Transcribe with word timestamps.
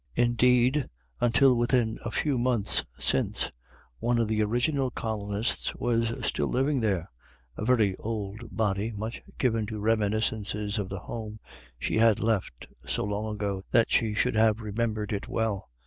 Indeed 0.15 0.89
until 1.19 1.53
within 1.53 1.99
a 2.03 2.09
few 2.09 2.39
months 2.39 2.83
since, 2.97 3.51
one 3.99 4.17
of 4.17 4.27
the 4.27 4.41
original 4.41 4.89
colonists 4.89 5.75
was 5.75 6.25
still 6.25 6.47
living 6.47 6.79
there, 6.79 7.11
a 7.55 7.63
very 7.65 7.95
old 7.97 8.49
body, 8.49 8.91
much 8.93 9.21
given 9.37 9.67
to 9.67 9.79
reminiscences 9.79 10.79
of 10.79 10.89
the 10.89 11.01
home 11.01 11.39
she 11.77 11.97
had 11.99 12.19
left 12.19 12.65
so 12.83 13.03
long 13.03 13.35
ago 13.35 13.63
that 13.69 13.91
she 13.91 14.15
should 14.15 14.33
have 14.33 14.59
remembered 14.61 15.13
it 15.13 15.27
well. 15.27 15.69